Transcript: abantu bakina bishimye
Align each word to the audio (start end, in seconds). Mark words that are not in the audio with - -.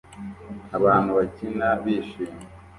abantu 0.77 1.09
bakina 1.17 1.67
bishimye 1.83 2.43